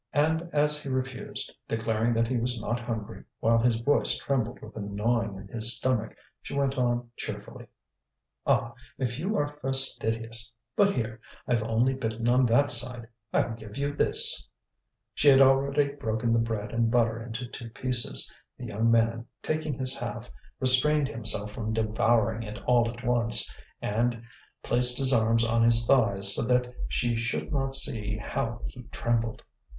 And 0.13 0.49
as 0.51 0.81
he 0.81 0.89
refused, 0.89 1.55
declaring 1.67 2.15
that 2.15 2.27
he 2.27 2.35
was 2.35 2.59
not 2.59 2.79
hungry, 2.79 3.23
while 3.39 3.59
his 3.59 3.75
voice 3.75 4.17
trembled 4.17 4.59
with 4.59 4.73
the 4.73 4.79
gnawing 4.79 5.35
in 5.37 5.47
his 5.47 5.77
stomach, 5.77 6.15
she 6.41 6.55
went 6.55 6.75
on 6.75 7.11
cheerfully: 7.15 7.67
"Ah! 8.47 8.73
if 8.97 9.19
you 9.19 9.37
are 9.37 9.59
fastidious! 9.61 10.51
But 10.75 10.95
here, 10.95 11.21
I've 11.47 11.61
only 11.61 11.93
bitten 11.93 12.27
on 12.29 12.47
that 12.47 12.71
side. 12.71 13.09
I'll 13.31 13.53
give 13.53 13.77
you 13.77 13.91
this." 13.91 14.47
She 15.13 15.27
had 15.27 15.39
already 15.39 15.89
broken 15.89 16.33
the 16.33 16.39
bread 16.39 16.71
and 16.71 16.89
butter 16.89 17.21
into 17.21 17.45
two 17.47 17.69
pieces. 17.69 18.33
The 18.57 18.65
young 18.65 18.89
man, 18.89 19.27
taking 19.43 19.77
his 19.77 19.95
half, 19.95 20.31
restrained 20.59 21.09
himself 21.09 21.51
from 21.51 21.73
devouring 21.73 22.41
it 22.41 22.57
all 22.63 22.89
at 22.89 23.05
once, 23.05 23.53
and 23.83 24.23
placed 24.63 24.97
his 24.97 25.13
arms 25.13 25.43
on 25.45 25.61
his 25.61 25.85
thighs, 25.85 26.33
so 26.33 26.41
that 26.47 26.73
she 26.87 27.15
should 27.15 27.53
not 27.53 27.75
see 27.75 28.17
how 28.17 28.61
he 28.65 28.81
trembled. 28.91 29.43